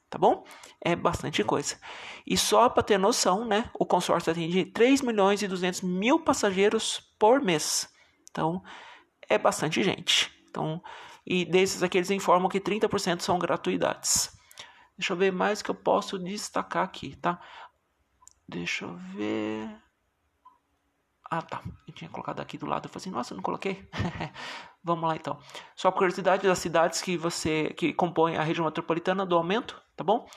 Tá 0.10 0.18
bom? 0.18 0.46
É 0.82 0.96
bastante 0.96 1.44
coisa. 1.44 1.78
E 2.26 2.36
só 2.36 2.68
para 2.70 2.82
ter 2.82 2.98
noção, 2.98 3.46
né? 3.46 3.70
O 3.78 3.86
consórcio 3.86 4.32
atende 4.32 4.66
3 4.66 5.02
milhões 5.02 5.44
e 5.44 5.48
200 5.48 5.82
mil 5.82 6.22
passageiros 6.22 7.00
por 7.20 7.40
mês. 7.42 7.88
Então, 8.32 8.64
é 9.30 9.38
bastante 9.38 9.84
gente. 9.84 10.32
Então, 10.50 10.82
e 11.30 11.46
desses 11.46 11.84
aqui 11.84 12.00
eles 12.00 12.10
informam 12.10 12.50
que 12.50 12.60
30% 12.60 13.22
são 13.22 13.38
gratuidades. 13.38 14.36
Deixa 14.98 15.14
eu 15.14 15.18
ver 15.18 15.32
mais 15.32 15.62
que 15.62 15.70
eu 15.70 15.76
posso 15.76 16.18
destacar 16.18 16.84
aqui, 16.84 17.16
tá? 17.16 17.40
Deixa 18.48 18.86
eu 18.86 18.98
ver. 19.16 19.70
Ah, 21.30 21.44
tá. 21.44 21.62
Eu 21.88 21.94
tinha 21.94 22.10
colocado 22.10 22.40
aqui 22.40 22.58
do 22.58 22.66
lado. 22.66 22.86
Eu 22.86 22.90
falei 22.90 23.04
assim, 23.04 23.12
nossa, 23.12 23.34
eu 23.34 23.36
não 23.36 23.44
coloquei. 23.44 23.88
Vamos 24.84 25.08
lá 25.08 25.16
então. 25.16 25.40
Só 25.76 25.92
curiosidade 25.92 26.48
das 26.48 26.58
cidades 26.58 27.00
que 27.00 27.16
você 27.16 27.74
que 27.78 27.94
compõem 27.94 28.36
a 28.36 28.44
região 28.44 28.66
metropolitana 28.66 29.24
do 29.24 29.38
aumento, 29.38 29.80
tá 29.96 30.04
bom? 30.04 30.28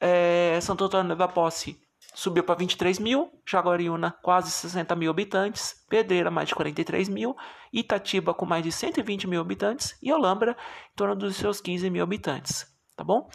É, 0.00 0.58
Santo 0.60 0.84
Antônio 0.84 1.14
da 1.14 1.28
Posse 1.28 1.80
subiu 2.14 2.44
para 2.44 2.56
23 2.56 2.98
mil, 2.98 3.30
Jaguariúna 3.48 4.14
quase 4.22 4.50
60 4.50 4.94
mil 4.96 5.10
habitantes, 5.10 5.74
Pedreira 5.88 6.30
mais 6.30 6.48
de 6.48 6.54
43 6.54 7.08
mil, 7.08 7.36
Itatiba 7.72 8.34
com 8.34 8.44
mais 8.44 8.62
de 8.62 8.70
120 8.70 9.26
mil 9.26 9.40
habitantes 9.40 9.96
e 10.02 10.12
Olambra 10.12 10.52
em 10.52 10.96
torno 10.96 11.16
dos 11.16 11.36
seus 11.36 11.60
15 11.60 11.88
mil 11.90 12.02
habitantes, 12.02 12.66
tá 12.96 13.02
bom? 13.02 13.28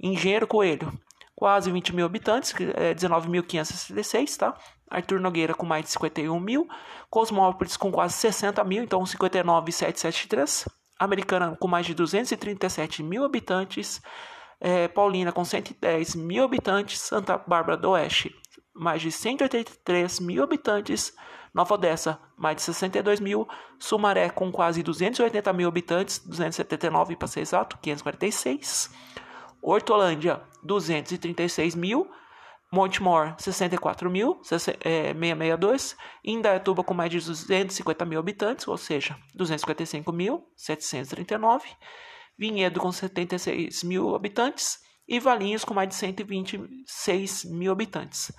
Engenheiro 0.00 0.46
Coelho, 0.46 0.92
quase 1.34 1.70
20 1.70 1.94
mil 1.94 2.06
habitantes, 2.06 2.54
é 2.74 2.94
19.566, 2.94 4.36
tá? 4.36 4.56
Arthur 4.90 5.20
Nogueira 5.20 5.54
com 5.54 5.66
mais 5.66 5.84
de 5.84 5.90
51 5.90 6.38
mil, 6.38 6.68
Cosmópolis 7.10 7.76
com 7.76 7.90
quase 7.90 8.14
60 8.14 8.62
mil, 8.64 8.82
então 8.82 9.02
59.773, 9.02 10.68
Americana 10.98 11.56
com 11.58 11.68
mais 11.68 11.86
de 11.86 11.94
237 11.94 13.02
mil 13.02 13.24
habitantes, 13.24 14.00
é, 14.62 14.86
Paulina 14.86 15.32
com 15.32 15.44
110 15.44 16.14
mil 16.14 16.44
habitantes, 16.44 17.00
Santa 17.00 17.36
Bárbara 17.36 17.76
do 17.76 17.90
Oeste 17.90 18.32
mais 18.74 19.02
de 19.02 19.12
183 19.12 20.20
mil 20.20 20.42
habitantes, 20.42 21.14
Nova 21.52 21.74
Odessa 21.74 22.18
mais 22.36 22.56
de 22.56 22.62
62 22.62 23.20
mil, 23.20 23.46
Sumaré 23.78 24.30
com 24.30 24.50
quase 24.50 24.82
280 24.82 25.52
mil 25.52 25.68
habitantes, 25.68 26.18
279 26.20 27.16
para 27.16 27.28
ser 27.28 27.40
exato, 27.40 27.76
546, 27.82 28.90
Hortolândia 29.60 30.40
236 30.62 31.74
mil, 31.74 32.10
Montemor 32.72 33.34
64 33.36 34.10
mil, 34.10 34.40
662, 34.42 35.96
Indaiatuba 36.24 36.82
com 36.82 36.94
mais 36.94 37.10
de 37.10 37.18
250 37.18 38.04
mil 38.06 38.18
habitantes, 38.18 38.66
ou 38.66 38.78
seja, 38.78 39.16
255 39.34 40.10
mil, 40.10 40.46
739, 40.56 41.68
Vinhedo 42.38 42.80
com 42.80 42.90
76 42.90 43.82
mil 43.84 44.14
habitantes 44.14 44.80
e 45.06 45.20
Valinhos 45.20 45.64
com 45.64 45.74
mais 45.74 45.88
de 45.88 45.94
126 45.94 47.44
mil 47.44 47.72
habitantes. 47.72 48.32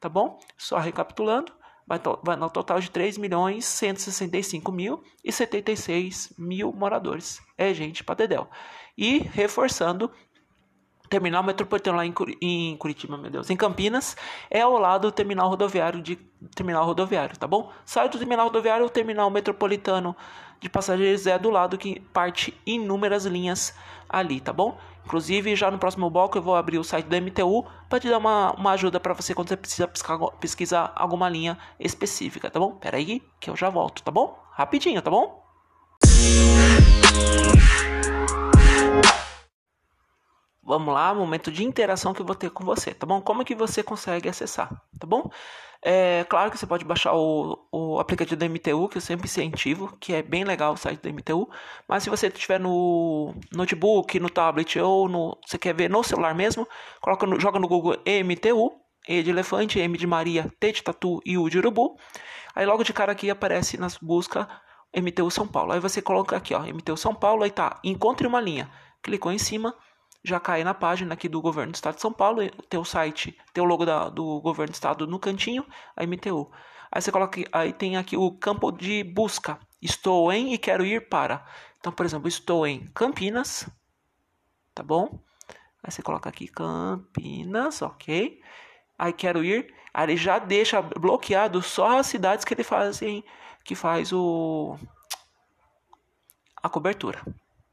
Tá 0.00 0.08
bom? 0.08 0.38
Só 0.56 0.78
recapitulando, 0.78 1.52
vai, 1.86 2.00
vai 2.22 2.36
no 2.36 2.50
total 2.50 2.78
de 2.80 2.90
3 2.90 3.18
milhões 3.18 3.64
165 3.64 4.70
mil 4.70 5.02
e 5.24 5.32
76 5.32 6.34
mil 6.38 6.72
moradores. 6.72 7.40
É 7.56 7.72
gente 7.72 8.04
para 8.04 8.16
dedéu. 8.16 8.48
E 8.96 9.18
reforçando, 9.18 10.10
terminal 11.08 11.42
metropolitano 11.42 11.96
lá 11.96 12.04
em, 12.06 12.76
Curitiba, 12.76 13.16
meu 13.16 13.30
Deus, 13.30 13.48
em 13.50 13.56
Campinas, 13.56 14.16
é 14.50 14.60
ao 14.60 14.78
lado 14.78 15.08
do 15.08 15.12
terminal 15.12 15.48
rodoviário 15.48 16.02
de 16.02 16.16
terminal 16.54 16.84
rodoviário, 16.84 17.36
tá 17.36 17.46
bom? 17.46 17.72
Sai 17.84 18.08
do 18.08 18.18
terminal 18.18 18.46
rodoviário, 18.46 18.84
o 18.84 18.90
terminal 18.90 19.30
metropolitano 19.30 20.14
de 20.60 20.68
passageiros 20.68 21.26
é 21.26 21.38
do 21.38 21.50
lado 21.50 21.78
que 21.78 22.00
parte 22.12 22.58
inúmeras 22.66 23.24
linhas 23.24 23.74
ali, 24.08 24.40
tá 24.40 24.52
bom? 24.52 24.78
Inclusive, 25.04 25.56
já 25.56 25.70
no 25.70 25.78
próximo 25.78 26.10
bloco 26.10 26.36
eu 26.36 26.42
vou 26.42 26.54
abrir 26.54 26.78
o 26.78 26.84
site 26.84 27.06
do 27.06 27.16
MTU 27.16 27.64
para 27.88 27.98
te 27.98 28.08
dar 28.08 28.18
uma, 28.18 28.52
uma 28.52 28.72
ajuda 28.72 29.00
para 29.00 29.14
você 29.14 29.34
quando 29.34 29.48
você 29.48 29.56
precisa 29.56 29.88
pesquisar 30.38 30.92
alguma 30.94 31.28
linha 31.28 31.56
específica, 31.80 32.50
tá 32.50 32.60
bom? 32.60 32.72
Pera 32.72 32.98
aí 32.98 33.22
que 33.40 33.48
eu 33.48 33.56
já 33.56 33.70
volto, 33.70 34.02
tá 34.02 34.10
bom? 34.10 34.38
Rapidinho, 34.52 35.00
tá 35.00 35.10
bom? 35.10 35.42
Vamos 40.68 40.92
lá, 40.92 41.14
momento 41.14 41.50
de 41.50 41.64
interação 41.64 42.12
que 42.12 42.20
eu 42.20 42.26
vou 42.26 42.34
ter 42.34 42.50
com 42.50 42.62
você, 42.62 42.92
tá 42.92 43.06
bom? 43.06 43.22
Como 43.22 43.42
que 43.42 43.54
você 43.54 43.82
consegue 43.82 44.28
acessar, 44.28 44.68
tá 45.00 45.06
bom? 45.06 45.30
É 45.82 46.24
claro 46.24 46.50
que 46.50 46.58
você 46.58 46.66
pode 46.66 46.84
baixar 46.84 47.14
o, 47.14 47.66
o 47.72 47.98
aplicativo 47.98 48.38
da 48.38 48.46
MTU, 48.46 48.86
que 48.90 48.98
eu 48.98 49.00
sempre 49.00 49.26
incentivo, 49.26 49.96
que 49.98 50.12
é 50.12 50.22
bem 50.22 50.44
legal 50.44 50.74
o 50.74 50.76
site 50.76 51.00
da 51.00 51.10
MTU. 51.10 51.48
Mas 51.88 52.02
se 52.02 52.10
você 52.10 52.26
estiver 52.26 52.60
no 52.60 53.34
notebook, 53.50 54.20
no 54.20 54.28
tablet 54.28 54.78
ou 54.78 55.08
no, 55.08 55.38
você 55.42 55.56
quer 55.56 55.74
ver 55.74 55.88
no 55.88 56.04
celular 56.04 56.34
mesmo, 56.34 56.68
coloca 57.00 57.26
no, 57.26 57.40
joga 57.40 57.58
no 57.58 57.66
Google 57.66 57.96
MTU, 58.04 58.70
E 59.08 59.22
de 59.22 59.30
elefante, 59.30 59.78
M 59.78 59.96
de 59.96 60.06
Maria, 60.06 60.52
T 60.60 60.70
de 60.70 60.82
tatu 60.82 61.18
e 61.24 61.38
U 61.38 61.48
de 61.48 61.56
urubu. 61.56 61.96
Aí 62.54 62.66
logo 62.66 62.84
de 62.84 62.92
cara 62.92 63.12
aqui 63.12 63.30
aparece 63.30 63.78
nas 63.78 63.96
buscas 63.96 64.46
MTU 64.94 65.30
São 65.30 65.48
Paulo. 65.48 65.72
Aí 65.72 65.80
você 65.80 66.02
coloca 66.02 66.36
aqui, 66.36 66.52
ó, 66.52 66.60
MTU 66.60 66.96
São 66.98 67.14
Paulo, 67.14 67.42
aí 67.44 67.50
tá, 67.50 67.80
encontre 67.82 68.26
uma 68.26 68.38
linha. 68.38 68.70
Clicou 69.02 69.32
em 69.32 69.38
cima, 69.38 69.74
já 70.24 70.40
cai 70.40 70.64
na 70.64 70.74
página 70.74 71.14
aqui 71.14 71.28
do 71.28 71.40
governo 71.40 71.72
do 71.72 71.74
estado 71.74 71.94
de 71.94 72.00
São 72.00 72.12
Paulo, 72.12 72.48
tem 72.68 72.78
o 72.78 72.84
site, 72.84 73.36
tem 73.52 73.62
o 73.62 73.66
logo 73.66 73.84
da, 73.84 74.08
do 74.08 74.40
governo 74.40 74.72
do 74.72 74.74
estado 74.74 75.06
no 75.06 75.18
cantinho, 75.18 75.64
a 75.96 76.04
MTU. 76.04 76.50
Aí 76.90 77.02
você 77.02 77.12
coloca, 77.12 77.40
aí 77.52 77.72
tem 77.72 77.96
aqui 77.96 78.16
o 78.16 78.32
campo 78.32 78.72
de 78.72 79.04
busca. 79.04 79.58
Estou 79.80 80.32
em 80.32 80.52
e 80.54 80.58
quero 80.58 80.84
ir 80.84 81.08
para. 81.08 81.46
Então, 81.78 81.92
por 81.92 82.04
exemplo, 82.04 82.28
estou 82.28 82.66
em 82.66 82.86
Campinas, 82.88 83.68
tá 84.74 84.82
bom? 84.82 85.20
Aí 85.82 85.90
você 85.90 86.02
coloca 86.02 86.28
aqui 86.28 86.48
Campinas, 86.48 87.82
ok? 87.82 88.40
Aí 88.98 89.12
quero 89.12 89.44
ir, 89.44 89.72
aí 89.94 90.06
ele 90.06 90.16
já 90.16 90.38
deixa 90.40 90.82
bloqueado 90.82 91.62
só 91.62 91.98
as 91.98 92.08
cidades 92.08 92.44
que 92.44 92.52
ele 92.52 92.64
fazem, 92.64 93.24
que 93.64 93.74
faz 93.74 94.12
o 94.12 94.76
a 96.60 96.68
cobertura, 96.68 97.22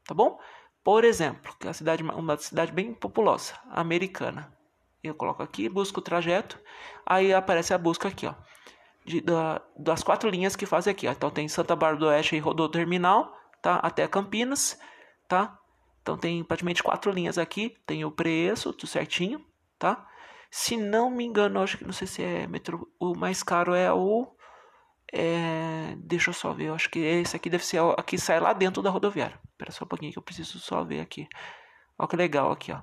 tá 0.04 0.14
bom? 0.14 0.38
Por 0.86 1.02
exemplo, 1.02 1.52
que 1.58 1.66
é 1.66 1.70
uma 1.70 1.74
cidade, 1.74 2.02
uma 2.04 2.36
cidade 2.36 2.70
bem 2.70 2.94
populosa, 2.94 3.54
americana. 3.72 4.56
Eu 5.02 5.16
coloco 5.16 5.42
aqui, 5.42 5.68
busco 5.68 5.98
o 5.98 6.02
trajeto, 6.02 6.60
aí 7.04 7.34
aparece 7.34 7.74
a 7.74 7.78
busca 7.78 8.06
aqui, 8.06 8.24
ó. 8.24 8.34
De, 9.04 9.20
da, 9.20 9.60
das 9.76 10.04
quatro 10.04 10.30
linhas 10.30 10.54
que 10.54 10.64
fazem 10.64 10.92
aqui. 10.92 11.08
Ó. 11.08 11.10
Então 11.10 11.28
tem 11.28 11.48
Santa 11.48 11.74
Bárbara 11.74 11.98
do 11.98 12.06
Oeste 12.06 12.36
e 12.36 12.38
Rodô 12.38 12.68
Terminal, 12.68 13.36
tá? 13.60 13.80
Até 13.82 14.06
Campinas, 14.06 14.78
tá? 15.26 15.58
Então 16.02 16.16
tem 16.16 16.44
praticamente 16.44 16.84
quatro 16.84 17.10
linhas 17.10 17.36
aqui. 17.36 17.76
Tem 17.84 18.04
o 18.04 18.12
preço, 18.12 18.72
tudo 18.72 18.88
certinho, 18.88 19.44
tá? 19.80 20.06
Se 20.52 20.76
não 20.76 21.10
me 21.10 21.24
engano, 21.24 21.60
acho 21.62 21.78
que 21.78 21.84
não 21.84 21.92
sei 21.92 22.06
se 22.06 22.22
é 22.22 22.46
metro, 22.46 22.88
o 23.00 23.12
mais 23.16 23.42
caro 23.42 23.74
é 23.74 23.92
o 23.92 24.35
é, 25.12 25.94
deixa 25.98 26.30
eu 26.30 26.34
só 26.34 26.52
ver, 26.52 26.66
eu 26.66 26.74
acho 26.74 26.90
que 26.90 26.98
esse 26.98 27.36
aqui 27.36 27.48
deve 27.48 27.64
ser 27.64 27.80
aqui 27.96 28.18
sai 28.18 28.40
lá 28.40 28.52
dentro 28.52 28.82
da 28.82 28.90
rodoviária. 28.90 29.38
Espera 29.50 29.70
só 29.70 29.84
um 29.84 29.88
pouquinho 29.88 30.12
que 30.12 30.18
eu 30.18 30.22
preciso 30.22 30.58
só 30.58 30.84
ver 30.84 31.00
aqui. 31.00 31.28
Olha 31.98 32.08
que 32.08 32.16
legal 32.16 32.50
aqui, 32.50 32.72
ó. 32.72 32.80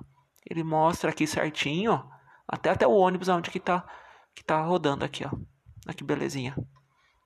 Ele 0.48 0.62
mostra 0.62 1.10
aqui 1.10 1.26
certinho, 1.26 2.02
até 2.46 2.70
até 2.70 2.86
o 2.86 2.92
ônibus 2.92 3.28
onde 3.28 3.50
que 3.50 3.60
tá 3.60 3.86
que 4.34 4.42
tá 4.42 4.60
rodando 4.62 5.04
aqui, 5.04 5.24
ó. 5.24 5.30
Aqui 5.86 6.02
belezinha. 6.02 6.56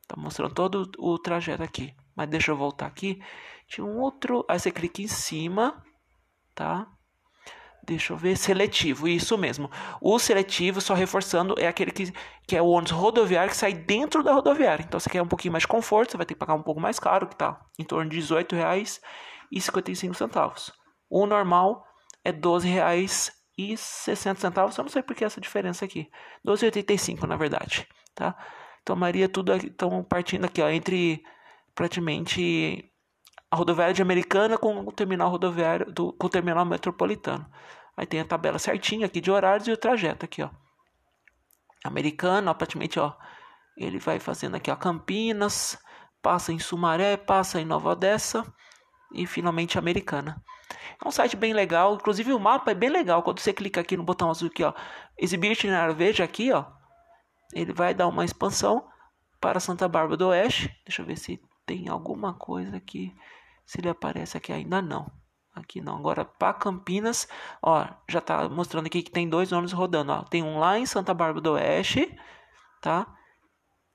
Tá 0.07 0.17
mostrando 0.17 0.55
todo 0.55 0.91
o 0.99 1.19
trajeto 1.19 1.63
aqui. 1.63 1.95
Mas 2.15 2.29
deixa 2.29 2.51
eu 2.51 2.57
voltar 2.57 2.87
aqui. 2.87 3.23
Tinha 3.67 3.85
um 3.85 4.01
outro, 4.01 4.45
aí 4.49 4.59
você 4.59 4.71
clica 4.71 5.01
em 5.01 5.07
cima, 5.07 5.83
tá? 6.55 6.87
Deixa 7.89 8.13
eu 8.13 8.17
ver, 8.19 8.37
seletivo, 8.37 9.09
isso 9.09 9.39
mesmo. 9.39 9.71
O 9.99 10.19
seletivo, 10.19 10.79
só 10.79 10.93
reforçando, 10.93 11.55
é 11.59 11.67
aquele 11.67 11.91
que, 11.91 12.13
que 12.47 12.55
é 12.55 12.61
o 12.61 12.67
ônibus 12.67 12.91
rodoviário 12.91 13.51
que 13.51 13.57
sai 13.57 13.73
dentro 13.73 14.23
da 14.23 14.35
rodoviária. 14.35 14.85
Então, 14.87 15.01
você 15.01 15.09
quer 15.09 15.23
um 15.23 15.27
pouquinho 15.27 15.53
mais 15.53 15.63
de 15.63 15.69
conforto, 15.69 16.11
você 16.11 16.19
vai 16.19 16.27
ter 16.27 16.35
que 16.35 16.39
pagar 16.39 16.53
um 16.53 16.63
pouco 16.63 16.79
mais 16.79 16.99
caro, 16.99 17.27
que 17.27 17.35
está 17.35 17.59
em 17.79 17.85
torno 17.85 18.11
de 18.11 18.21
R$ 18.21 18.27
18,55. 18.27 20.71
O 21.09 21.25
normal 21.25 21.83
é 22.23 22.31
R$ 22.31 22.37
12,60. 22.37 24.77
Eu 24.77 24.85
não 24.85 24.91
sei 24.91 25.03
por 25.03 25.17
que 25.17 25.25
essa 25.25 25.41
diferença 25.41 25.87
aqui. 25.87 26.11
R$ 26.45 26.53
12,85 26.53 27.27
na 27.27 27.37
verdade, 27.37 27.89
tá? 28.15 28.37
Então, 28.83 28.97
Maria, 28.97 29.31
tudo 29.31 29.57
estão 29.57 30.05
partindo 30.05 30.45
aqui, 30.45 30.61
ó, 30.61 30.69
entre 30.69 31.25
praticamente 31.75 32.93
a 33.51 33.57
rodoviária 33.57 33.95
de 33.95 34.03
Americana 34.03 34.59
com 34.59 34.81
o 34.81 34.93
terminal 34.93 35.31
rodoviário 35.31 35.91
do, 35.93 36.13
com 36.13 36.27
o 36.27 36.31
terminal 36.31 36.65
metropolitano. 36.65 37.47
Aí 37.97 38.07
tem 38.07 38.21
a 38.21 38.25
tabela 38.25 38.59
certinha 38.59 39.07
aqui 39.07 39.21
de 39.21 39.31
horários 39.31 39.67
e 39.67 39.73
o 39.73 39.77
trajeto 39.77 40.25
aqui, 40.25 40.43
ó. 40.43 40.51
Americano, 41.85 42.51
ó, 42.51 42.55
praticamente, 42.55 42.99
ó, 42.99 43.13
ele 43.77 43.99
vai 43.99 44.19
fazendo 44.19 44.57
aqui, 44.57 44.71
ó, 44.71 44.77
Campinas, 44.77 45.79
passa 46.23 46.53
em 46.53 46.59
Sumaré, 46.59 47.17
passa 47.17 47.61
em 47.61 47.65
Nova 47.65 47.91
Odessa, 47.91 48.45
e 49.13 49.27
finalmente 49.27 49.79
Americana. 49.79 50.43
É 51.03 51.09
um 51.09 51.11
site 51.11 51.37
bem 51.37 51.53
legal, 51.53 51.95
inclusive 51.95 52.33
o 52.33 52.39
mapa 52.39 52.71
é 52.71 52.75
bem 52.75 52.91
legal. 52.91 53.23
Quando 53.23 53.41
você 53.41 53.53
clica 53.53 53.81
aqui 53.81 53.97
no 53.97 54.03
botão 54.03 54.31
azul 54.31 54.49
aqui, 54.49 54.63
ó, 54.63 54.73
exibir 55.17 55.53
itinerário, 55.53 55.95
veja 55.95 56.25
aqui, 56.25 56.53
ó, 56.53 56.67
ele 57.53 57.73
vai 57.73 57.95
dar 57.95 58.07
uma 58.09 58.25
expansão 58.25 58.87
para 59.41 59.61
Santa 59.61 59.89
Bárbara 59.89 60.17
do 60.17 60.29
Oeste. 60.29 60.75
Deixa 60.85 61.03
eu 61.03 61.07
ver 61.07 61.17
se 61.17 61.41
tem 61.65 61.89
alguma 61.89 62.35
coisa 62.35 62.77
aqui, 62.77 63.15
se 63.69 63.79
ele 63.83 63.91
aparece 63.91 64.35
aqui 64.35 64.51
ainda 64.51 64.81
não. 64.81 65.13
Aqui 65.55 65.79
não. 65.79 65.99
Agora 65.99 66.25
para 66.25 66.55
Campinas, 66.55 67.29
ó, 67.63 67.87
já 68.09 68.19
tá 68.19 68.49
mostrando 68.49 68.87
aqui 68.87 69.03
que 69.03 69.11
tem 69.11 69.29
dois 69.29 69.53
ônibus 69.53 69.73
rodando, 69.73 70.11
ó. 70.11 70.23
Tem 70.23 70.43
um 70.43 70.59
lá 70.59 70.79
em 70.79 70.87
Santa 70.87 71.13
Bárbara 71.13 71.43
do 71.43 71.53
Oeste, 71.53 72.19
tá? 72.81 73.07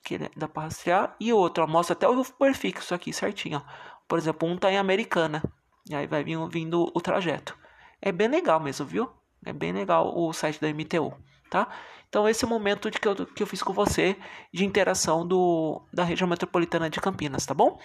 Que 0.03 0.20
dá 0.38 0.48
para 0.48 0.63
rastrear 0.63 1.15
e 1.20 1.34
outro, 1.34 1.63
ó, 1.63 1.68
mostra 1.68 1.94
até 1.94 2.08
o 2.08 2.24
prefixo 2.24 2.94
aqui 2.94 3.12
certinho, 3.12 3.63
ó. 3.65 3.74
Por 4.08 4.20
exemplo, 4.20 4.48
um 4.48 4.56
tá 4.56 4.72
em 4.72 4.77
Americana. 4.77 5.42
E 5.89 5.96
aí 5.96 6.06
vai 6.06 6.24
vindo, 6.24 6.48
vindo 6.48 6.92
o 6.94 7.01
trajeto. 7.01 7.58
É 8.00 8.12
bem 8.12 8.27
legal 8.27 8.60
mesmo, 8.60 8.86
viu? 8.86 9.10
É 9.44 9.51
bem 9.51 9.72
legal 9.72 10.15
o 10.15 10.32
site 10.34 10.62
da 10.62 10.68
MTU, 10.72 11.18
tá? 11.50 11.68
Então 12.13 12.29
esse 12.29 12.46
é 12.46 12.48
o 12.48 12.50
momento 12.50 12.91
de 12.91 13.00
que 13.00 13.08
eu, 13.08 13.15
que 13.25 13.41
eu 13.41 13.48
fiz 13.48 13.63
com 13.63 13.74
você 13.74 14.15
de 14.53 14.63
interação 14.63 15.27
do, 15.27 15.84
da 15.91 16.03
região 16.03 16.29
metropolitana 16.29 16.88
de 16.88 17.01
Campinas, 17.01 17.43
tá 17.43 17.55
bom? 17.55 17.79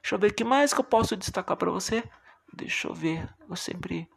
Deixa 0.00 0.14
eu 0.14 0.20
ver 0.20 0.30
o 0.30 0.32
que 0.32 0.44
mais 0.44 0.72
que 0.72 0.78
eu 0.78 0.84
posso 0.84 1.16
destacar 1.16 1.56
para 1.56 1.68
você. 1.68 2.04
Deixa 2.54 2.86
eu 2.86 2.94
ver, 2.94 3.28
eu 3.50 3.56
sempre... 3.56 4.08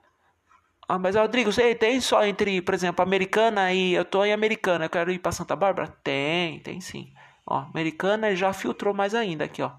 Ah, 0.88 1.00
mas 1.00 1.16
Rodrigo, 1.16 1.52
você 1.52 1.74
tem 1.74 2.00
só 2.00 2.24
entre, 2.24 2.62
por 2.62 2.76
exemplo, 2.76 3.02
Americana 3.02 3.74
e 3.74 3.96
eu 3.96 4.06
tô 4.06 4.24
em 4.24 4.32
Americana, 4.32 4.86
eu 4.86 4.90
quero 4.90 5.12
ir 5.12 5.18
para 5.18 5.32
Santa 5.32 5.56
Bárbara? 5.56 5.88
Tem, 6.04 6.60
tem 6.60 6.80
sim. 6.80 7.12
Ó, 7.44 7.58
Americana 7.58 8.36
já 8.36 8.54
filtrou 8.54 8.94
mais 8.94 9.16
ainda 9.16 9.46
aqui, 9.46 9.64
ó. 9.64 9.72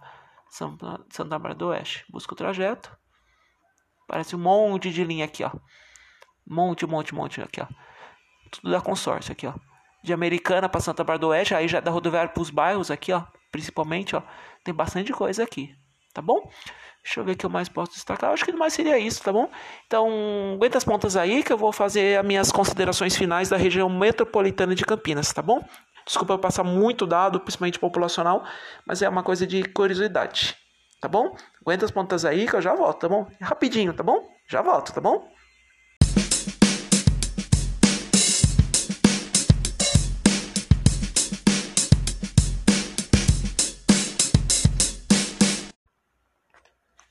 Santa, 0.51 1.01
Santa 1.11 1.31
Bárbara 1.31 1.55
do 1.55 1.69
Oeste. 1.69 2.05
Busca 2.11 2.35
o 2.35 2.37
trajeto. 2.37 2.91
Parece 4.09 4.35
um 4.35 4.41
monte 4.41 4.91
de 4.91 5.05
linha 5.05 5.27
aqui, 5.27 5.45
ó. 5.45 5.53
Monte, 6.45 6.85
monte, 6.89 7.15
monte 7.15 7.41
aqui, 7.41 7.61
ó. 7.61 7.69
Tudo 8.51 8.73
da 8.73 8.81
consórcio 8.81 9.31
aqui, 9.31 9.47
ó. 9.47 9.55
De 10.07 10.13
Americana 10.13 10.69
para 10.69 10.81
Santa 10.81 11.03
Bárbara 11.03 11.19
do 11.19 11.29
Oeste, 11.31 11.53
aí 11.53 11.67
já 11.67 11.79
é 11.79 11.81
da 11.81 11.91
rodoviária 11.91 12.31
para 12.31 12.41
os 12.41 12.49
bairros 12.49 12.93
aqui, 12.93 13.13
ó. 13.13 13.25
Principalmente, 13.51 14.15
ó. 14.15 14.23
Tem 14.63 14.73
bastante 14.73 15.13
coisa 15.13 15.43
aqui, 15.43 15.75
tá 16.15 16.23
bom? 16.23 16.49
Deixa 17.03 17.19
eu 17.19 17.25
ver 17.25 17.33
o 17.33 17.37
que 17.37 17.45
eu 17.45 17.51
mais 17.51 17.69
posso 17.69 17.91
destacar. 17.91 18.33
Acho 18.33 18.45
que 18.45 18.53
mais 18.53 18.73
seria 18.73 18.97
isso, 19.01 19.21
tá 19.21 19.33
bom? 19.33 19.51
Então, 19.85 20.09
aguenta 20.55 20.79
as 20.79 20.85
pontas 20.85 21.17
aí 21.17 21.43
que 21.43 21.53
eu 21.53 21.59
vou 21.59 21.73
fazer 21.73 22.21
as 22.21 22.25
minhas 22.25 22.53
considerações 22.53 23.17
finais 23.17 23.49
da 23.49 23.57
região 23.57 23.89
metropolitana 23.89 24.77
de 24.77 24.85
Campinas, 24.85 25.33
tá 25.33 25.43
bom? 25.43 25.61
Desculpa 26.07 26.35
eu 26.35 26.39
passar 26.39 26.63
muito 26.63 27.05
dado, 27.05 27.41
principalmente 27.41 27.81
populacional, 27.81 28.45
mas 28.87 29.03
é 29.03 29.09
uma 29.09 29.25
coisa 29.25 29.45
de 29.45 29.65
curiosidade, 29.65 30.57
tá 31.01 31.09
bom? 31.09 31.37
Aguenta 31.61 31.85
as 31.85 31.91
pontas 31.91 32.25
aí 32.25 32.47
que 32.47 32.55
eu 32.55 32.63
já 32.63 32.77
volto, 32.77 33.01
tá 33.01 33.09
bom? 33.09 33.27
Rapidinho, 33.41 33.93
tá 33.93 34.05
bom? 34.05 34.25
Já 34.47 34.63
volto, 34.63 34.93
tá 34.93 35.01
bom? 35.01 35.29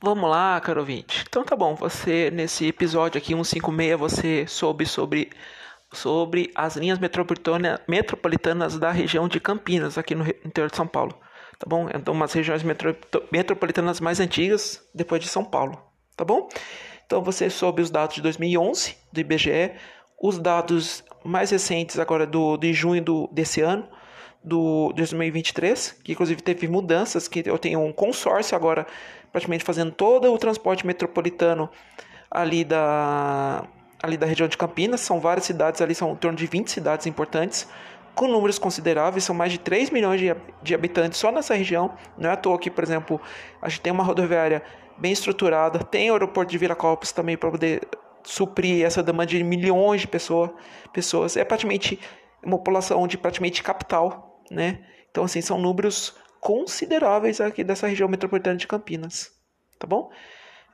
Vamos 0.06 0.30
lá, 0.30 0.62
caro 0.62 0.82
ouvinte. 0.82 1.26
Então 1.28 1.44
tá 1.44 1.56
bom, 1.56 1.74
você 1.74 2.30
nesse 2.30 2.68
episódio 2.68 3.18
aqui 3.18 3.34
156 3.34 4.00
você 4.00 4.46
soube 4.46 4.86
sobre 4.86 5.32
sobre 5.92 6.52
as 6.54 6.76
linhas 6.76 7.00
metropolitana, 7.00 7.82
metropolitanas 7.88 8.78
da 8.78 8.92
região 8.92 9.28
de 9.28 9.40
Campinas, 9.40 9.98
aqui 9.98 10.14
no 10.14 10.24
interior 10.46 10.70
de 10.70 10.76
São 10.76 10.86
Paulo. 10.86 11.20
Tá 11.58 11.66
bom? 11.68 11.90
Então, 11.92 12.14
umas 12.14 12.32
regiões 12.34 12.62
metro, 12.62 12.96
metropolitanas 13.32 14.00
mais 14.00 14.20
antigas, 14.20 14.88
depois 14.94 15.24
de 15.24 15.28
São 15.28 15.44
Paulo. 15.44 15.82
Tá 16.16 16.24
bom? 16.24 16.50
Então, 17.04 17.24
você 17.24 17.50
soube 17.50 17.82
os 17.82 17.90
dados 17.90 18.14
de 18.14 18.22
2011 18.22 18.96
do 19.12 19.20
IBGE, 19.20 19.72
os 20.22 20.38
dados 20.38 21.04
mais 21.24 21.50
recentes 21.50 21.98
agora 21.98 22.28
do, 22.28 22.58
de 22.58 22.74
junho 22.74 23.02
do, 23.02 23.28
desse 23.32 23.60
ano, 23.62 23.88
do 24.44 24.94
2023, 24.96 26.00
que 26.04 26.12
inclusive 26.12 26.44
teve 26.44 26.68
mudanças, 26.68 27.28
que 27.28 27.42
eu 27.44 27.58
tenho 27.58 27.84
um 27.84 27.92
consórcio 27.92 28.56
agora 28.56 28.86
praticamente 29.36 29.65
fazendo 29.65 29.91
todo 29.91 30.34
o 30.34 30.38
transporte 30.38 30.88
metropolitano 30.88 31.69
ali 32.32 32.63
da 32.63 33.65
ali 34.02 34.15
da 34.15 34.26
região 34.26 34.48
de 34.48 34.58
Campinas, 34.58 35.02
são 35.02 35.19
várias 35.19 35.45
cidades 35.45 35.82
ali, 35.82 35.93
são 35.93 36.13
em 36.13 36.15
torno 36.15 36.38
de 36.38 36.45
20 36.45 36.71
cidades 36.71 37.06
importantes, 37.06 37.67
com 38.13 38.30
números 38.30 38.58
consideráveis, 38.58 39.26
são 39.26 39.36
mais 39.36 39.52
de 39.52 39.58
3 39.58 39.89
milhões 39.89 40.21
de, 40.21 40.34
de 40.63 40.74
habitantes 40.74 41.19
só 41.19 41.34
nessa 41.34 41.54
região. 41.54 41.93
Não 42.17 42.30
é 42.30 42.34
à 42.34 42.38
toa 42.38 42.58
que, 42.58 42.71
por 42.71 42.82
exemplo, 42.82 43.19
a 43.62 43.67
gente 43.67 43.82
tem 43.82 43.91
uma 43.91 44.06
rodoviária 44.06 44.63
bem 44.98 45.12
estruturada, 45.12 45.80
tem 45.80 46.10
o 46.12 46.13
aeroporto 46.13 46.50
de 46.50 46.58
Viracopos 46.58 47.12
também 47.12 47.36
para 47.36 47.52
poder 47.52 47.82
suprir 48.24 48.86
essa 48.86 49.04
demanda 49.04 49.26
de 49.26 49.43
milhões 49.43 50.02
de 50.02 50.08
pessoa, 50.08 50.54
pessoas. 50.93 51.36
É 51.36 51.43
praticamente 51.43 52.00
uma 52.41 52.58
população 52.58 53.06
de 53.06 53.17
praticamente 53.17 53.62
capital, 53.62 54.39
né? 54.50 54.80
Então, 55.10 55.26
assim, 55.26 55.41
são 55.41 55.60
números 55.60 56.15
consideráveis 56.45 57.41
aqui 57.41 57.63
dessa 57.63 57.88
região 57.88 58.08
metropolitana 58.08 58.55
de 58.55 58.67
Campinas, 58.67 59.31
tá 59.79 59.88
bom? 59.88 60.12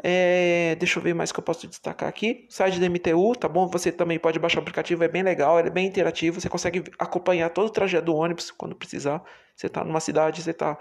É, 0.04 0.76
deixa 0.76 1.00
eu 1.00 1.04
ver 1.04 1.14
mais 1.14 1.32
que 1.32 1.40
eu 1.40 1.44
posso 1.44 1.66
destacar 1.66 2.10
aqui. 2.10 2.46
O 2.50 2.54
site 2.54 2.78
da 2.78 2.90
MTU, 2.90 3.34
tá 3.40 3.48
bom? 3.48 3.70
Você 3.70 3.90
também 3.90 4.20
pode 4.20 4.38
baixar 4.38 4.60
o 4.60 4.62
aplicativo, 4.64 5.02
é 5.02 5.08
bem 5.08 5.24
legal, 5.24 5.58
ele 5.58 5.70
é 5.70 5.72
bem 5.72 5.88
interativo. 5.88 6.42
Você 6.42 6.50
consegue 6.50 6.84
acompanhar 7.00 7.50
todo 7.52 7.68
o 7.68 7.70
trajeto 7.70 8.08
do 8.08 8.16
ônibus 8.16 8.52
quando 8.52 8.76
precisar. 8.76 9.24
Você 9.56 9.68
está 9.68 9.82
numa 9.86 10.02
cidade, 10.02 10.42
você 10.42 10.52
está. 10.52 10.78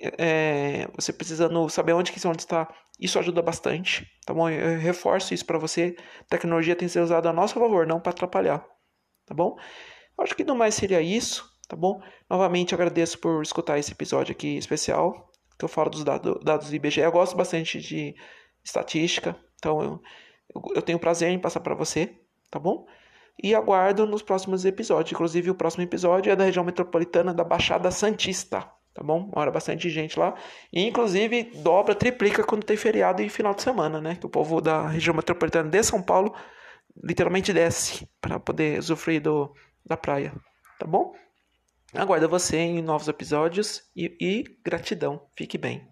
É, 0.00 0.88
você 0.96 1.12
precisando 1.12 1.68
saber 1.68 1.92
onde 1.92 2.10
que 2.10 2.26
onde 2.26 2.42
está. 2.42 2.66
Isso 2.98 3.20
ajuda 3.20 3.40
bastante, 3.40 4.04
tá 4.26 4.34
bom? 4.34 4.50
Eu 4.50 4.80
reforço 4.80 5.32
isso 5.32 5.46
para 5.46 5.58
você. 5.58 5.94
Tecnologia 6.28 6.74
tem 6.74 6.88
que 6.88 6.92
ser 6.92 7.02
usada 7.02 7.30
a 7.30 7.32
nosso 7.32 7.54
favor, 7.54 7.86
não 7.86 8.00
para 8.00 8.10
atrapalhar, 8.10 8.66
tá 9.26 9.32
bom? 9.32 9.56
Acho 10.18 10.34
que 10.34 10.42
no 10.42 10.56
mais 10.56 10.74
seria 10.74 11.00
isso, 11.00 11.48
tá 11.68 11.76
bom? 11.76 12.00
Novamente 12.28 12.74
agradeço 12.74 13.18
por 13.18 13.42
escutar 13.42 13.78
esse 13.78 13.92
episódio 13.92 14.32
aqui 14.32 14.56
especial 14.56 15.30
que 15.58 15.64
eu 15.64 15.68
falo 15.68 15.90
dos 15.90 16.04
dados, 16.04 16.42
dados 16.42 16.70
do 16.70 16.76
IBGE. 16.76 17.00
Eu 17.00 17.12
gosto 17.12 17.36
bastante 17.36 17.80
de 17.80 18.14
estatística, 18.64 19.36
então 19.56 19.82
eu, 19.82 20.02
eu, 20.54 20.62
eu 20.76 20.82
tenho 20.82 20.98
prazer 20.98 21.30
em 21.30 21.38
passar 21.38 21.60
para 21.60 21.74
você, 21.74 22.14
tá 22.50 22.58
bom? 22.58 22.86
E 23.42 23.54
aguardo 23.54 24.06
nos 24.06 24.22
próximos 24.22 24.64
episódios. 24.64 25.12
Inclusive, 25.12 25.50
o 25.50 25.54
próximo 25.54 25.82
episódio 25.82 26.30
é 26.30 26.36
da 26.36 26.44
região 26.44 26.64
metropolitana 26.64 27.34
da 27.34 27.44
Baixada 27.44 27.90
Santista, 27.90 28.68
tá 28.94 29.02
bom? 29.02 29.30
Mora 29.34 29.50
bastante 29.50 29.90
gente 29.90 30.18
lá. 30.18 30.34
E, 30.72 30.84
inclusive, 30.84 31.50
dobra, 31.62 31.94
triplica 31.94 32.42
quando 32.42 32.64
tem 32.64 32.76
feriado 32.76 33.22
e 33.22 33.28
final 33.28 33.54
de 33.54 33.62
semana, 33.62 34.00
né? 34.00 34.16
Que 34.16 34.26
o 34.26 34.30
povo 34.30 34.60
da 34.60 34.88
região 34.88 35.14
metropolitana 35.14 35.68
de 35.68 35.82
São 35.82 36.02
Paulo 36.02 36.34
literalmente 37.02 37.52
desce 37.52 38.08
para 38.20 38.40
poder 38.40 38.78
usufruir 38.78 39.22
do, 39.22 39.52
da 39.86 39.96
praia, 39.96 40.32
tá 40.78 40.86
bom? 40.86 41.12
Aguardo 41.94 42.28
você 42.28 42.58
em 42.58 42.82
novos 42.82 43.08
episódios 43.08 43.82
e, 43.96 44.16
e 44.20 44.44
gratidão. 44.62 45.26
Fique 45.34 45.56
bem. 45.56 45.87